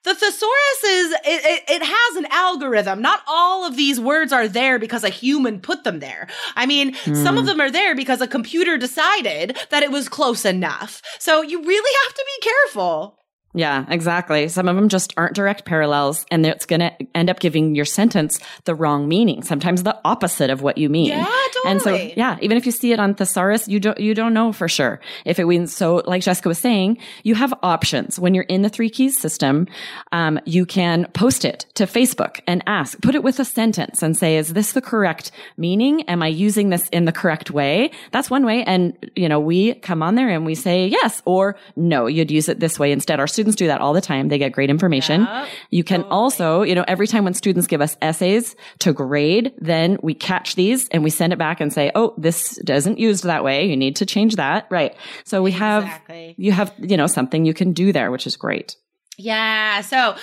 the 0.05 0.15
thesaurus 0.15 0.85
is 0.85 1.13
it, 1.13 1.21
it, 1.25 1.65
it, 1.69 1.83
has 1.83 2.17
an 2.17 2.27
algorithm 2.31 3.03
not 3.03 3.21
all 3.27 3.67
of 3.67 3.77
these 3.77 4.01
words 4.01 4.33
are 4.33 4.49
there 4.49 4.79
because 4.79 5.05
a 5.05 5.09
human 5.09 5.61
put 5.61 5.85
them 5.85 5.99
there 6.01 6.29
i 6.57 6.67
mean 6.67 6.95
mm. 6.95 7.23
some 7.23 7.37
of 7.37 7.43
hmm. 7.43 7.49
them 7.49 7.61
are 7.61 7.71
there 7.71 7.95
because 7.95 8.21
a 8.21 8.29
computer 8.29 8.79
decided 8.79 9.59
that 9.71 9.83
it 9.83 9.91
was 9.91 10.09
close 10.09 10.45
enough 10.45 11.03
so 11.19 11.43
you 11.43 11.63
really 11.63 11.97
have 12.05 12.15
to 12.15 12.25
be 12.25 12.49
careful 12.49 13.18
yeah, 13.59 13.85
exactly. 13.89 14.47
Some 14.47 14.69
of 14.69 14.77
them 14.77 14.89
just 14.89 15.13
aren't 15.17 15.35
direct 15.35 15.65
parallels 15.65 16.25
and 16.31 16.47
it's 16.47 16.65
going 16.65 16.79
to 16.79 16.93
end 17.13 17.29
up 17.29 17.41
giving 17.41 17.75
your 17.75 17.85
sentence 17.85 18.39
the 18.67 18.75
wrong 18.75 19.09
meaning, 19.09 19.43
sometimes 19.43 19.83
the 19.83 19.99
opposite 20.05 20.49
of 20.49 20.63
what 20.63 20.79
you 20.79 20.89
mean. 20.89 21.09
Yeah, 21.09 21.25
totally. 21.25 21.73
And 21.73 21.83
so, 21.83 21.95
yeah, 22.17 22.39
even 22.41 22.57
if 22.57 22.67
you 22.67 22.71
see 22.71 22.93
it 22.93 23.01
on 23.01 23.15
thesaurus, 23.15 23.67
you 23.67 23.81
don't, 23.81 23.99
you 23.99 24.15
don't 24.15 24.33
know 24.33 24.53
for 24.53 24.69
sure 24.69 25.01
if 25.25 25.41
it 25.41 25.47
means, 25.47 25.75
so 25.75 26.03
like 26.07 26.23
Jessica 26.23 26.49
was 26.49 26.59
saying, 26.59 26.99
you 27.25 27.35
have 27.35 27.53
options. 27.65 28.17
When 28.17 28.33
you're 28.33 28.45
in 28.45 28.63
the 28.63 28.69
three 28.69 28.91
keys 28.91 29.19
system, 29.19 29.67
um, 30.13 30.39
you 30.45 30.65
can 30.65 31.07
post 31.07 31.45
it 31.45 31.67
to 31.75 31.85
Facebook 31.87 32.39
and 32.47 32.63
ask, 32.69 33.01
put 33.03 33.17
it 33.17 33.25
with 33.25 33.41
a 33.41 33.45
sentence 33.45 34.05
and 34.05 34.17
say, 34.17 34.37
is 34.37 34.53
this 34.53 34.71
the 34.71 34.81
correct 34.81 35.33
meaning? 35.57 36.03
Am 36.03 36.23
I 36.23 36.29
using 36.29 36.69
this 36.69 36.89
in 36.91 37.07
the 37.07 37.13
correct 37.13 37.51
way? 37.51 37.91
That's 38.13 38.31
one 38.31 38.47
way. 38.47 38.63
And, 38.63 38.97
you 39.17 39.29
know, 39.29 39.41
we 39.41 39.75
come 39.75 40.01
on 40.01 40.15
there 40.15 40.29
and 40.29 40.47
we 40.47 40.55
say 40.55 40.87
yes 40.87 41.23
or 41.25 41.57
no, 41.75 42.07
you'd 42.07 42.31
use 42.31 42.49
it 42.49 42.61
this 42.61 42.79
way 42.79 42.93
instead. 42.93 43.19
Our 43.19 43.27
students 43.27 43.48
do 43.57 43.67
that 43.69 43.81
all 43.81 43.93
the 43.93 44.01
time. 44.01 44.29
They 44.29 44.39
get 44.39 44.53
great 44.53 44.71
information. 44.71 45.23
Yep. 45.23 45.49
You 45.71 45.85
can 45.85 46.01
totally. 46.01 46.13
also, 46.13 46.63
you 46.63 46.75
know, 46.75 46.85
every 46.87 47.07
time 47.07 47.25
when 47.25 47.35
students 47.35 47.67
give 47.67 47.81
us 47.81 47.97
essays 48.03 48.57
to 48.81 48.93
grade, 48.93 49.53
then 49.59 49.99
we 50.03 50.15
catch 50.15 50.55
these 50.55 50.89
and 50.91 51.05
we 51.05 51.11
send 51.11 51.33
it 51.33 51.39
back 51.39 51.61
and 51.61 51.73
say, 51.73 51.91
Oh, 51.95 52.15
this 52.17 52.57
doesn't 52.65 52.99
used 52.99 53.25
that 53.25 53.45
way. 53.45 53.67
You 53.67 53.77
need 53.77 53.97
to 53.97 54.07
change 54.07 54.37
that. 54.37 54.67
Right. 54.71 54.97
So 55.25 55.43
we 55.43 55.51
exactly. 55.51 56.29
have, 56.29 56.35
you 56.39 56.53
have, 56.53 56.75
you 56.79 56.97
know, 56.97 57.07
something 57.07 57.45
you 57.45 57.55
can 57.55 57.73
do 57.73 57.93
there, 57.93 58.11
which 58.11 58.27
is 58.27 58.37
great. 58.37 58.77
Yeah. 59.17 59.81
So 59.81 60.17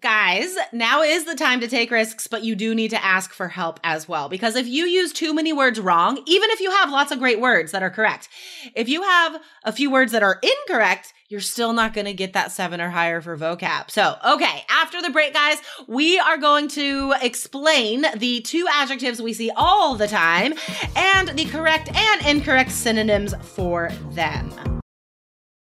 guys, 0.00 0.56
now 0.72 1.02
is 1.02 1.24
the 1.24 1.34
time 1.34 1.60
to 1.60 1.68
take 1.68 1.90
risks, 1.90 2.26
but 2.26 2.42
you 2.42 2.54
do 2.54 2.74
need 2.74 2.90
to 2.90 3.04
ask 3.04 3.32
for 3.32 3.48
help 3.48 3.78
as 3.84 4.08
well. 4.08 4.28
Because 4.28 4.56
if 4.56 4.66
you 4.66 4.84
use 4.84 5.12
too 5.12 5.34
many 5.34 5.52
words 5.52 5.78
wrong, 5.78 6.22
even 6.26 6.50
if 6.50 6.60
you 6.60 6.70
have 6.70 6.90
lots 6.90 7.12
of 7.12 7.18
great 7.18 7.40
words 7.40 7.72
that 7.72 7.82
are 7.82 7.90
correct, 7.90 8.28
if 8.74 8.88
you 8.88 9.02
have 9.02 9.40
a 9.64 9.72
few 9.72 9.90
words 9.90 10.12
that 10.12 10.22
are 10.22 10.40
incorrect, 10.42 11.12
you're 11.28 11.40
still 11.40 11.72
not 11.72 11.94
going 11.94 12.06
to 12.06 12.12
get 12.12 12.32
that 12.32 12.50
seven 12.50 12.80
or 12.80 12.90
higher 12.90 13.20
for 13.20 13.36
vocab. 13.36 13.90
So, 13.90 14.16
okay, 14.26 14.64
after 14.68 15.00
the 15.00 15.10
break, 15.10 15.32
guys, 15.32 15.58
we 15.86 16.18
are 16.18 16.38
going 16.38 16.68
to 16.68 17.14
explain 17.22 18.04
the 18.16 18.40
two 18.40 18.66
adjectives 18.72 19.22
we 19.22 19.32
see 19.32 19.50
all 19.54 19.94
the 19.94 20.08
time 20.08 20.54
and 20.96 21.28
the 21.28 21.44
correct 21.44 21.94
and 21.94 22.26
incorrect 22.26 22.72
synonyms 22.72 23.34
for 23.42 23.90
them. 24.10 24.79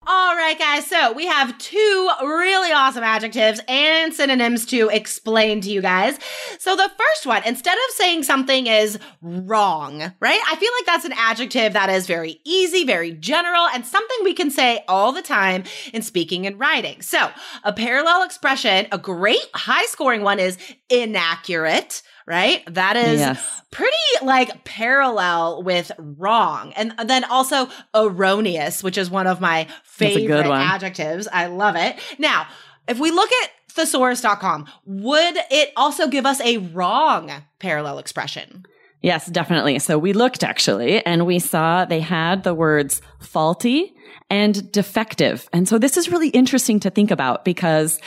All 0.07 0.35
right, 0.35 0.57
guys. 0.59 0.85
So 0.85 1.13
we 1.13 1.25
have 1.25 1.57
two 1.57 2.09
really 2.21 2.71
awesome 2.71 3.03
adjectives 3.03 3.59
and 3.67 4.13
synonyms 4.13 4.67
to 4.67 4.87
explain 4.89 5.61
to 5.61 5.71
you 5.71 5.81
guys. 5.81 6.19
So 6.59 6.75
the 6.75 6.91
first 6.95 7.25
one, 7.25 7.41
instead 7.43 7.73
of 7.73 7.95
saying 7.95 8.21
something 8.21 8.67
is 8.67 8.99
wrong, 9.23 10.13
right? 10.19 10.39
I 10.51 10.55
feel 10.57 10.69
like 10.77 10.85
that's 10.85 11.05
an 11.05 11.13
adjective 11.17 11.73
that 11.73 11.89
is 11.89 12.05
very 12.05 12.39
easy, 12.43 12.85
very 12.85 13.13
general, 13.13 13.65
and 13.73 13.83
something 13.83 14.17
we 14.23 14.35
can 14.35 14.51
say 14.51 14.83
all 14.87 15.11
the 15.11 15.23
time 15.23 15.63
in 15.91 16.03
speaking 16.03 16.45
and 16.45 16.59
writing. 16.59 17.01
So 17.01 17.31
a 17.63 17.73
parallel 17.73 18.21
expression, 18.21 18.85
a 18.91 18.99
great 18.99 19.49
high 19.55 19.85
scoring 19.85 20.21
one 20.21 20.37
is 20.37 20.59
inaccurate 20.87 22.03
right? 22.25 22.63
That 22.73 22.95
is 22.97 23.19
yes. 23.19 23.61
pretty 23.71 23.91
like 24.23 24.63
parallel 24.63 25.63
with 25.63 25.91
wrong. 25.97 26.73
And 26.75 26.93
then 27.05 27.23
also 27.25 27.69
erroneous, 27.93 28.83
which 28.83 28.97
is 28.97 29.09
one 29.09 29.27
of 29.27 29.41
my 29.41 29.67
favorite 29.83 30.45
adjectives. 30.45 31.27
I 31.31 31.47
love 31.47 31.75
it. 31.75 31.97
Now, 32.17 32.47
if 32.87 32.99
we 32.99 33.11
look 33.11 33.29
at 33.43 33.49
thesaurus.com, 33.73 34.67
would 34.85 35.35
it 35.51 35.71
also 35.75 36.07
give 36.07 36.25
us 36.25 36.41
a 36.41 36.57
wrong 36.57 37.31
parallel 37.59 37.99
expression? 37.99 38.65
Yes, 39.01 39.27
definitely. 39.27 39.77
So 39.79 39.99
we 39.99 40.13
looked 40.13 40.43
actually 40.43 41.05
and 41.05 41.27
we 41.27 41.37
saw 41.37 41.85
they 41.85 41.99
had 41.99 42.43
the 42.43 42.55
words 42.55 43.01
faulty 43.19 43.93
and 44.31 44.71
defective. 44.71 45.47
And 45.53 45.67
so 45.67 45.77
this 45.77 45.97
is 45.97 46.09
really 46.09 46.29
interesting 46.29 46.79
to 46.79 46.89
think 46.89 47.11
about 47.11 47.45
because 47.45 47.99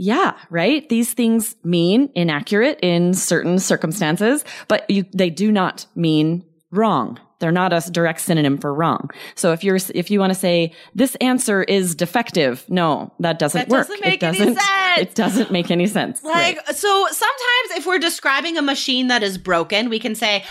yeah, 0.00 0.34
right. 0.48 0.88
These 0.88 1.12
things 1.12 1.56
mean 1.62 2.08
inaccurate 2.14 2.78
in 2.80 3.12
certain 3.12 3.58
circumstances, 3.58 4.46
but 4.66 4.88
you, 4.88 5.04
they 5.12 5.28
do 5.28 5.52
not 5.52 5.84
mean 5.94 6.42
wrong. 6.70 7.20
They're 7.38 7.52
not 7.52 7.74
a 7.74 7.82
direct 7.90 8.22
synonym 8.22 8.56
for 8.56 8.72
wrong. 8.72 9.10
So 9.34 9.52
if 9.52 9.62
you're, 9.62 9.78
if 9.94 10.10
you 10.10 10.18
want 10.18 10.30
to 10.32 10.38
say 10.38 10.72
this 10.94 11.16
answer 11.16 11.62
is 11.62 11.94
defective, 11.94 12.64
no, 12.70 13.12
that 13.20 13.38
doesn't 13.38 13.58
that 13.58 13.68
work. 13.68 13.88
Doesn't 13.88 14.02
make 14.02 14.14
it 14.14 14.20
doesn't, 14.20 14.42
any 14.42 14.54
sense. 14.54 14.98
It 15.00 15.14
doesn't 15.14 15.50
make 15.50 15.70
any 15.70 15.86
sense. 15.86 16.22
Like, 16.30 16.56
right. 16.66 16.76
so 16.76 17.06
sometimes 17.10 17.78
if 17.78 17.84
we're 17.84 17.98
describing 17.98 18.56
a 18.56 18.62
machine 18.62 19.08
that 19.08 19.22
is 19.22 19.36
broken, 19.36 19.90
we 19.90 19.98
can 19.98 20.14
say, 20.14 20.44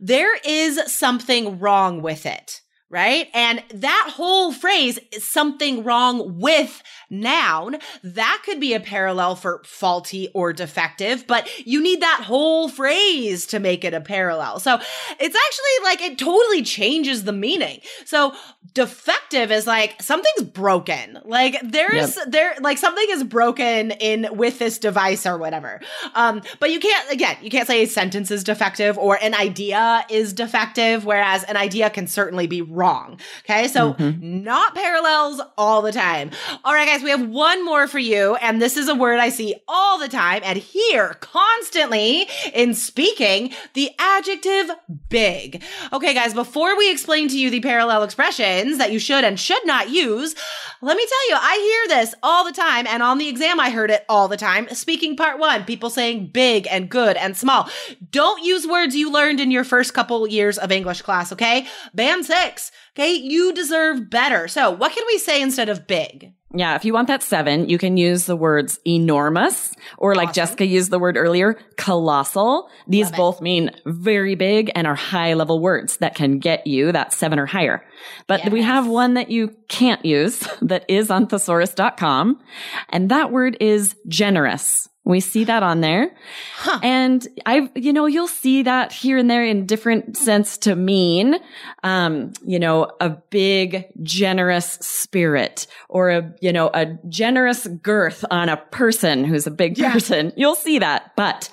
there 0.00 0.36
is 0.44 0.80
something 0.92 1.60
wrong 1.60 2.02
with 2.02 2.26
it 2.26 2.62
right? 2.90 3.28
And 3.34 3.62
that 3.74 4.10
whole 4.14 4.52
phrase 4.52 4.98
is 5.12 5.28
something 5.28 5.84
wrong 5.84 6.38
with 6.38 6.82
noun. 7.10 7.76
That 8.02 8.42
could 8.44 8.60
be 8.60 8.72
a 8.72 8.80
parallel 8.80 9.36
for 9.36 9.62
faulty 9.64 10.28
or 10.32 10.52
defective, 10.52 11.26
but 11.26 11.48
you 11.66 11.82
need 11.82 12.00
that 12.00 12.22
whole 12.24 12.68
phrase 12.68 13.46
to 13.46 13.58
make 13.58 13.84
it 13.84 13.92
a 13.92 14.00
parallel. 14.00 14.58
So 14.58 14.74
it's 15.20 15.36
actually 15.36 15.84
like 15.84 16.00
it 16.02 16.18
totally 16.18 16.62
changes 16.62 17.24
the 17.24 17.32
meaning. 17.32 17.80
So 18.06 18.34
defective 18.72 19.50
is 19.50 19.66
like 19.66 20.00
something's 20.02 20.48
broken. 20.48 21.18
Like 21.24 21.60
there's 21.62 22.16
yep. 22.16 22.30
there 22.30 22.54
like 22.60 22.78
something 22.78 23.06
is 23.10 23.24
broken 23.24 23.90
in 23.92 24.28
with 24.32 24.58
this 24.58 24.78
device 24.78 25.26
or 25.26 25.36
whatever. 25.36 25.80
Um, 26.14 26.42
but 26.58 26.70
you 26.70 26.80
can't 26.80 27.10
again, 27.10 27.36
you 27.42 27.50
can't 27.50 27.66
say 27.66 27.82
a 27.82 27.86
sentence 27.86 28.30
is 28.30 28.44
defective 28.44 28.96
or 28.96 29.18
an 29.20 29.34
idea 29.34 30.06
is 30.08 30.32
defective, 30.32 31.04
whereas 31.04 31.44
an 31.44 31.56
idea 31.56 31.90
can 31.90 32.06
certainly 32.06 32.46
be 32.46 32.62
wrong. 32.78 33.20
Okay. 33.40 33.68
So 33.68 33.94
mm-hmm. 33.94 34.44
not 34.44 34.74
parallels 34.74 35.42
all 35.58 35.82
the 35.82 35.92
time. 35.92 36.30
All 36.64 36.72
right, 36.72 36.86
guys, 36.86 37.02
we 37.02 37.10
have 37.10 37.28
one 37.28 37.64
more 37.64 37.88
for 37.88 37.98
you. 37.98 38.36
And 38.36 38.62
this 38.62 38.76
is 38.76 38.88
a 38.88 38.94
word 38.94 39.18
I 39.18 39.28
see 39.28 39.56
all 39.66 39.98
the 39.98 40.08
time 40.08 40.40
and 40.44 40.56
hear 40.56 41.14
constantly 41.20 42.28
in 42.54 42.74
speaking 42.74 43.52
the 43.74 43.90
adjective 43.98 44.70
big. 45.08 45.62
Okay, 45.92 46.14
guys, 46.14 46.32
before 46.32 46.78
we 46.78 46.90
explain 46.90 47.28
to 47.28 47.38
you 47.38 47.50
the 47.50 47.60
parallel 47.60 48.04
expressions 48.04 48.78
that 48.78 48.92
you 48.92 48.98
should 48.98 49.24
and 49.24 49.38
should 49.38 49.66
not 49.66 49.90
use, 49.90 50.34
let 50.80 50.96
me 50.96 51.06
tell 51.06 51.28
you, 51.30 51.36
I 51.40 51.86
hear 51.88 51.96
this 51.96 52.14
all 52.22 52.44
the 52.44 52.52
time. 52.52 52.86
And 52.86 53.02
on 53.02 53.18
the 53.18 53.28
exam, 53.28 53.58
I 53.60 53.70
heard 53.70 53.90
it 53.90 54.04
all 54.08 54.28
the 54.28 54.36
time. 54.36 54.68
Speaking 54.70 55.16
part 55.16 55.38
one, 55.38 55.64
people 55.64 55.90
saying 55.90 56.28
big 56.28 56.66
and 56.70 56.88
good 56.88 57.16
and 57.16 57.36
small. 57.36 57.68
Don't 58.10 58.44
use 58.44 58.66
words 58.66 58.94
you 58.94 59.10
learned 59.10 59.40
in 59.40 59.50
your 59.50 59.64
first 59.64 59.94
couple 59.94 60.26
years 60.26 60.58
of 60.58 60.70
English 60.70 61.02
class, 61.02 61.32
okay? 61.32 61.66
Band 61.94 62.26
six. 62.26 62.70
Okay, 62.96 63.12
you 63.12 63.52
deserve 63.52 64.10
better. 64.10 64.48
So, 64.48 64.70
what 64.70 64.92
can 64.92 65.04
we 65.06 65.18
say 65.18 65.40
instead 65.40 65.68
of 65.68 65.86
big? 65.86 66.32
Yeah, 66.54 66.76
if 66.76 66.84
you 66.86 66.94
want 66.94 67.08
that 67.08 67.22
seven, 67.22 67.68
you 67.68 67.76
can 67.76 67.98
use 67.98 68.24
the 68.24 68.36
words 68.36 68.80
enormous 68.86 69.74
or 69.98 70.14
like 70.14 70.30
awesome. 70.30 70.34
Jessica 70.34 70.66
used 70.66 70.90
the 70.90 70.98
word 70.98 71.18
earlier, 71.18 71.58
colossal. 71.76 72.70
These 72.86 73.10
Love 73.10 73.16
both 73.16 73.36
it. 73.36 73.42
mean 73.42 73.70
very 73.84 74.34
big 74.34 74.70
and 74.74 74.86
are 74.86 74.94
high 74.94 75.34
level 75.34 75.60
words 75.60 75.98
that 75.98 76.14
can 76.14 76.38
get 76.38 76.66
you 76.66 76.90
that 76.92 77.12
seven 77.12 77.38
or 77.38 77.44
higher. 77.44 77.84
But 78.28 78.44
yes. 78.44 78.52
we 78.52 78.62
have 78.62 78.86
one 78.86 79.14
that 79.14 79.30
you 79.30 79.54
can't 79.68 80.02
use 80.06 80.38
that 80.62 80.86
is 80.88 81.10
on 81.10 81.26
thesaurus.com 81.26 82.40
and 82.88 83.10
that 83.10 83.30
word 83.30 83.58
is 83.60 83.94
generous. 84.06 84.88
We 85.08 85.20
see 85.20 85.44
that 85.44 85.62
on 85.62 85.80
there. 85.80 86.14
Huh. 86.56 86.80
And 86.82 87.26
I, 87.46 87.70
you 87.74 87.94
know, 87.94 88.04
you'll 88.04 88.28
see 88.28 88.64
that 88.64 88.92
here 88.92 89.16
and 89.16 89.30
there 89.30 89.42
in 89.42 89.64
different 89.64 90.18
sense 90.18 90.58
to 90.58 90.76
mean, 90.76 91.36
um, 91.82 92.34
you 92.44 92.58
know, 92.58 92.90
a 93.00 93.08
big, 93.08 93.86
generous 94.02 94.72
spirit 94.82 95.66
or 95.88 96.10
a, 96.10 96.34
you 96.42 96.52
know, 96.52 96.70
a 96.74 96.98
generous 97.08 97.66
girth 97.66 98.22
on 98.30 98.50
a 98.50 98.58
person 98.58 99.24
who's 99.24 99.46
a 99.46 99.50
big 99.50 99.78
yeah. 99.78 99.94
person. 99.94 100.30
You'll 100.36 100.54
see 100.54 100.78
that. 100.78 101.16
But 101.16 101.48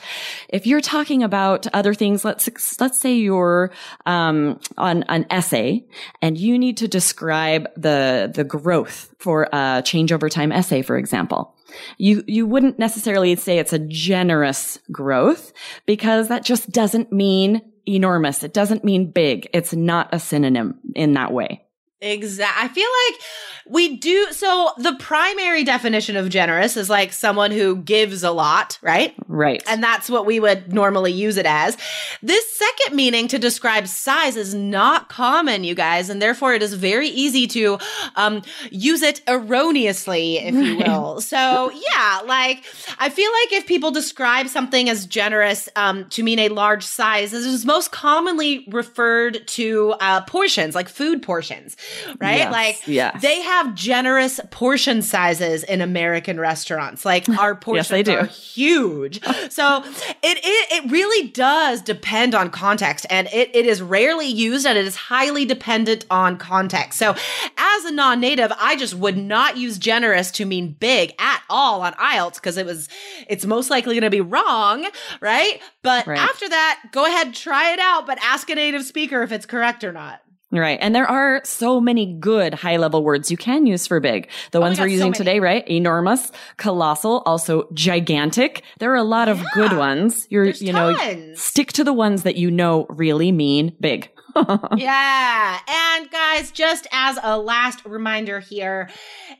if 0.50 0.68
you're 0.68 0.82
talking 0.82 1.24
about 1.24 1.66
other 1.74 1.94
things, 1.94 2.26
let's, 2.26 2.50
let's 2.82 3.00
say 3.00 3.16
you're, 3.16 3.72
um, 4.06 4.60
on 4.78 5.04
an 5.04 5.28
essay 5.30 5.86
and 6.22 6.38
you 6.38 6.60
need 6.60 6.76
to 6.76 6.90
describe 6.90 7.70
the, 7.78 8.30
the 8.36 8.44
growth 8.44 9.16
for 9.18 9.48
a 9.54 9.82
change 9.86 10.12
over 10.12 10.28
time 10.28 10.52
essay, 10.52 10.82
for 10.82 10.98
example 10.98 11.56
you, 11.98 12.24
you 12.28 12.46
wouldn't 12.46 12.80
necessarily 12.80 13.36
say 13.36 13.58
it's 13.58 13.74
a 13.74 13.80
generous 13.80 14.80
growth 14.92 15.54
because 15.86 16.28
that 16.28 16.44
just 16.44 16.72
doesn't 16.72 17.12
mean 17.12 17.62
enormous. 17.88 18.44
It 18.44 18.54
doesn't 18.54 18.84
mean 18.84 19.12
big. 19.12 19.50
It's 19.54 19.74
not 19.74 20.10
a 20.14 20.20
synonym 20.20 20.80
in 20.96 21.14
that 21.14 21.32
way. 21.32 21.65
Exactly. 22.06 22.64
I 22.64 22.68
feel 22.68 22.90
like 23.10 23.22
we 23.68 23.98
do. 23.98 24.28
So 24.32 24.72
the 24.78 24.96
primary 25.00 25.64
definition 25.64 26.16
of 26.16 26.30
generous 26.30 26.78
is 26.78 26.90
like 26.90 27.12
someone 27.12 27.50
who 27.50 27.78
gives 27.78 28.24
a 28.24 28.30
lot, 28.30 28.78
right? 28.82 29.16
Right. 29.28 29.64
And 29.68 29.84
that's 29.84 30.08
what 30.08 30.26
we 30.26 30.40
would 30.40 30.72
normally 30.72 31.12
use 31.12 31.38
it 31.38 31.48
as. 31.48 31.76
This 32.22 32.46
second 32.56 32.96
meaning 32.96 33.28
to 33.30 33.40
describe 33.40 33.88
size 33.88 34.36
is 34.36 34.54
not 34.54 35.10
common, 35.10 35.64
you 35.64 35.74
guys, 35.74 36.10
and 36.10 36.22
therefore 36.22 36.54
it 36.54 36.62
is 36.62 36.76
very 36.76 37.08
easy 37.08 37.48
to 37.48 37.80
um, 38.16 38.44
use 38.72 39.02
it 39.02 39.22
erroneously, 39.28 40.38
if 40.38 40.54
you 40.54 40.78
will. 40.78 41.22
So 41.22 41.72
yeah, 41.72 42.22
like 42.26 42.64
I 43.00 43.10
feel 43.10 43.32
like 43.32 43.54
if 43.54 43.68
people 43.68 43.90
describe 43.90 44.48
something 44.48 44.90
as 44.90 45.08
generous 45.08 45.68
um, 45.76 46.06
to 46.10 46.22
mean 46.22 46.38
a 46.38 46.50
large 46.50 46.84
size, 46.84 47.32
this 47.32 47.46
is 47.46 47.66
most 47.66 47.92
commonly 47.92 48.68
referred 48.70 49.48
to 49.48 49.96
uh, 50.00 50.22
portions, 50.22 50.76
like 50.76 50.88
food 50.88 51.24
portions, 51.24 51.76
right? 52.20 52.38
Yes, 52.38 52.52
like 52.52 52.88
yes. 52.88 53.22
they 53.22 53.42
have 53.42 53.76
generous 53.76 54.40
portion 54.52 55.02
sizes 55.02 55.64
in 55.64 55.82
American 55.82 56.40
restaurants. 56.40 57.06
Like 57.06 57.28
our 57.30 57.56
portions 57.66 57.90
they 57.90 58.04
do. 58.04 58.18
are 58.18 58.26
huge. 58.26 59.22
so 59.50 59.84
it, 59.86 60.16
it 60.24 60.84
it 60.86 60.92
really 60.92 61.28
does 61.30 61.82
depend 61.82 62.36
on 62.36 62.50
context 62.50 63.06
and 63.10 63.28
it, 63.34 63.56
it 63.56 63.66
is 63.66 63.82
rarely 63.82 64.28
used 64.28 64.66
and 64.66 64.78
it 64.78 64.86
is 64.86 64.96
highly 64.96 65.46
dependent 65.46 66.06
on 66.10 66.38
context. 66.38 66.98
So 67.00 67.16
as 67.58 67.86
a 67.86 67.92
non-native, 67.92 68.52
I 68.60 68.76
just 68.76 68.94
would 68.96 69.18
not 69.18 69.58
use 69.58 69.78
generous 69.78 70.32
to 70.32 70.46
mean 70.46 70.74
big 70.80 71.14
at 71.20 71.42
all 71.50 71.82
on 71.82 71.94
IELTS 71.94 72.36
because 72.36 72.58
it 72.58 72.66
was 72.66 72.90
it's 73.28 73.46
most 73.46 73.70
likely 73.70 73.94
going 73.96 74.04
to 74.04 74.10
be 74.10 74.22
wrong, 74.22 74.88
right? 75.22 75.62
But 75.82 76.08
Right. 76.08 76.18
after 76.20 76.48
that, 76.50 76.82
go 76.92 77.06
ahead 77.06 77.34
try 77.34 77.72
it 77.74 77.80
out 77.80 78.06
but 78.08 78.18
ask 78.22 78.50
a 78.50 78.56
native 78.56 78.84
speaker 78.84 79.22
if 79.24 79.32
it's 79.32 79.46
correct 79.46 79.84
or 79.84 79.92
not. 79.92 80.22
Right. 80.58 80.80
And 80.82 80.96
there 80.96 81.08
are 81.10 81.42
so 81.44 81.80
many 81.82 82.14
good 82.14 82.54
high 82.54 82.78
level 82.78 83.04
words 83.04 83.30
you 83.32 83.38
can 83.38 83.66
use 83.66 83.88
for 83.88 84.00
big. 84.00 84.30
The 84.52 84.60
oh 84.60 84.62
ones 84.62 84.78
Oh 84.78 84.84
God, 84.84 84.84
we're 84.84 84.88
using 84.94 85.08
many. 85.12 85.18
today, 85.18 85.40
right? 85.40 85.68
Enormous, 85.70 86.32
colossal, 86.58 87.24
also 87.26 87.68
gigantic. 87.74 88.64
There 88.80 88.92
are 88.92 88.96
a 88.96 89.04
lot 89.04 89.30
of 89.30 89.42
good 89.54 89.74
ones. 89.74 90.28
You're, 90.30 90.46
There's 90.46 90.62
you 90.62 90.74
know, 90.74 90.96
tons. 90.96 91.42
stick 91.42 91.74
to 91.74 91.84
the 91.84 91.94
ones 91.94 92.24
that 92.24 92.36
you 92.36 92.50
know 92.52 92.86
really 92.90 93.32
mean 93.32 93.76
big. 93.80 94.10
yeah. 94.78 95.60
And 95.68 96.12
guys, 96.12 96.52
just 96.52 96.88
as 96.92 97.18
a 97.24 97.38
last 97.38 97.86
reminder 97.86 98.40
here, 98.40 98.90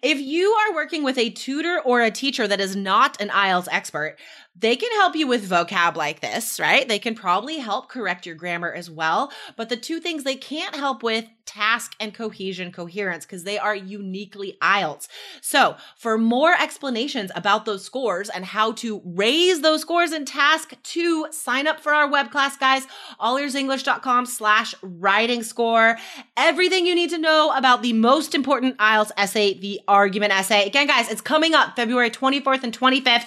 if 0.02 0.20
you 0.20 0.52
are 0.52 0.76
working 0.76 1.04
with 1.04 1.18
a 1.18 1.30
tutor 1.32 1.82
or 1.84 2.02
a 2.02 2.12
teacher 2.12 2.48
that 2.48 2.62
is 2.62 2.76
not 2.76 3.20
an 3.22 3.30
IELTS 3.30 3.68
expert, 3.72 4.18
they 4.58 4.78
can 4.78 4.92
help 4.94 5.16
you 5.16 5.28
with 5.28 5.50
vocab 5.50 5.96
like 5.96 6.22
this, 6.22 6.60
right? 6.62 6.88
They 6.88 7.00
can 7.00 7.14
probably 7.14 7.58
help 7.58 7.90
correct 7.90 8.26
your 8.26 8.36
grammar 8.36 8.72
as 8.72 8.90
well. 8.90 9.32
But 9.58 9.68
the 9.68 9.76
two 9.76 10.00
things 10.00 10.24
they 10.24 10.38
can't 10.38 10.76
help 10.76 11.04
with 11.04 11.26
task 11.46 11.96
and 12.00 12.14
cohesion 12.14 12.72
coherence 12.72 13.26
because 13.26 13.44
they 13.44 13.60
are 13.60 13.76
uniquely 13.76 14.58
IELTS. 14.62 15.08
So 15.42 15.76
for 15.96 16.18
more 16.18 16.54
explanations 16.54 17.32
about 17.36 17.66
those 17.66 17.84
scores 17.84 18.30
and 18.30 18.46
how 18.46 18.72
to 18.74 19.02
raise 19.06 19.62
those 19.62 19.82
scores 19.82 20.12
in 20.12 20.26
task 20.26 20.74
two, 20.84 21.28
sign 21.32 21.68
up 21.68 21.80
for 21.80 21.94
our 21.94 22.10
web 22.10 22.32
class, 22.32 22.58
guys, 22.58 22.88
allearsenglish.com 23.20 24.26
slash 24.26 24.74
writing 24.86 25.44
score. 25.44 25.98
Everything 26.38 26.86
you 26.86 26.96
need 26.96 27.10
to 27.10 27.18
know 27.18 27.54
about 27.56 27.82
the 27.82 27.94
most 27.94 28.36
important 28.36 28.78
IELTS 28.78 29.12
essay, 29.18 29.60
the 29.60 29.82
argument 29.88 30.32
essay. 30.32 30.66
Again, 30.66 30.88
guys, 30.88 31.10
it's 31.10 31.22
coming 31.22 31.54
up 31.54 31.76
February 31.76 32.10
24th 32.10 32.64
and 32.64 32.78
25th. 32.78 33.26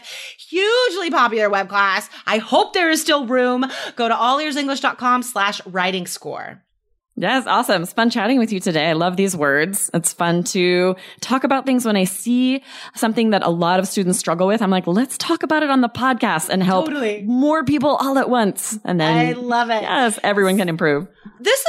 Hugely 0.49 1.11
popular 1.11 1.51
web 1.51 1.69
class. 1.69 2.09
I 2.27 2.39
hope 2.39 2.73
there 2.73 2.91
is 2.91 3.01
still 3.01 3.27
room. 3.27 3.67
Go 3.97 4.09
to 4.09 4.15
allearsenglish.com 4.15 5.23
slash 5.23 5.61
writing 5.67 6.07
score. 6.07 6.63
Yes, 7.21 7.49
awesome. 7.49 7.83
It's 7.83 7.93
fun 7.93 8.11
chatting 8.11 8.39
with 8.39 8.53
you 8.53 8.61
today. 8.61 8.89
I 8.89 8.93
love 8.93 9.17
these 9.17 9.35
words. 9.37 9.91
It's 9.93 10.13
fun 10.13 10.45
to 10.45 10.95
talk 11.21 11.43
about 11.43 11.67
things 11.67 11.85
when 11.85 11.97
I 11.97 12.05
see 12.05 12.63
something 12.95 13.31
that 13.31 13.43
a 13.43 13.49
lot 13.51 13.81
of 13.81 13.89
students 13.89 14.21
struggle 14.21 14.47
with. 14.47 14.63
I'm 14.63 14.71
like, 14.71 14.87
let's 14.87 15.19
talk 15.19 15.43
about 15.43 15.65
it 15.65 15.69
on 15.71 15.81
the 15.81 15.89
podcast 15.89 16.49
and 16.49 16.63
help 16.63 16.87
Totally. 16.87 17.23
more 17.23 17.65
people 17.65 17.97
all 17.97 18.19
at 18.19 18.31
once. 18.31 18.79
And 18.85 19.01
then 19.01 19.17
I 19.17 19.33
love 19.33 19.69
it. 19.69 19.83
Yes, 19.83 20.21
everyone 20.23 20.59
can 20.59 20.69
improve. 20.69 21.09
This 21.41 21.59
is, 21.59 21.67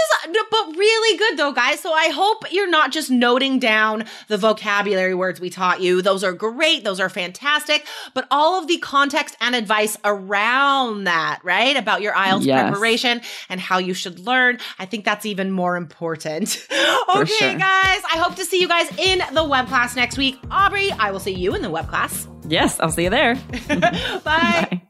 but 0.51 0.75
really 0.77 1.18
good 1.18 1.38
though, 1.38 1.51
guys. 1.51 1.79
So 1.79 1.91
I 1.94 2.10
hope 2.10 2.51
you're 2.51 2.70
not 2.70 2.91
just 2.91 3.10
noting 3.10 3.60
down 3.60 4.06
the 4.27 4.38
vocabulary 4.38 5.13
words 5.15 5.39
we 5.39 5.50
taught 5.50 5.82
you. 5.82 6.01
Those 6.01 6.24
are 6.24 6.34
great. 6.34 6.84
Those 6.84 7.00
are 7.00 7.10
fantastic. 7.10 7.86
But 8.13 8.27
all 8.29 8.60
of 8.60 8.68
the 8.68 8.77
context 8.77 9.36
and 9.41 9.56
advice 9.56 9.98
around 10.06 11.06
that, 11.06 11.39
right? 11.44 11.75
About 11.75 12.01
your 12.01 12.13
IELTS 12.13 12.46
Yes. 12.46 12.70
preparation 12.70 13.22
and 13.50 13.60
how 13.60 13.77
you 13.79 13.94
should 13.94 14.20
learn. 14.20 14.60
I 14.77 14.86
think 14.86 15.06
that's 15.06 15.25
even 15.39 15.51
more 15.51 15.77
important. 15.77 16.67
okay, 17.15 17.25
sure. 17.25 17.55
guys. 17.55 18.01
I 18.13 18.17
hope 18.17 18.36
to 18.36 18.46
see 18.46 18.60
you 18.60 18.67
guys 18.67 18.91
in 18.98 19.22
the 19.34 19.43
web 19.43 19.67
class 19.67 19.96
next 19.96 20.17
week. 20.17 20.39
Aubrey, 20.51 20.91
I 20.91 21.12
will 21.12 21.19
see 21.19 21.34
you 21.34 21.55
in 21.55 21.62
the 21.62 21.69
web 21.69 21.88
class. 21.88 22.27
Yes, 22.48 22.79
I'll 22.79 22.91
see 22.91 23.03
you 23.03 23.10
there. 23.10 23.36
Bye. 23.67 24.22
Bye. 24.24 24.81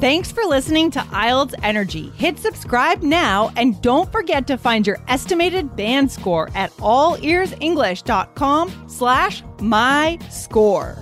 Thanks 0.00 0.30
for 0.30 0.44
listening 0.44 0.90
to 0.90 0.98
IELTS 0.98 1.54
Energy. 1.62 2.10
Hit 2.10 2.38
subscribe 2.38 3.02
now 3.02 3.50
and 3.56 3.80
don't 3.80 4.12
forget 4.12 4.46
to 4.48 4.58
find 4.58 4.86
your 4.86 4.98
estimated 5.08 5.74
band 5.74 6.12
score 6.12 6.50
at 6.54 6.70
allearsenglish.com 6.76 8.84
slash 8.88 9.42
my 9.60 10.18
score. 10.30 10.98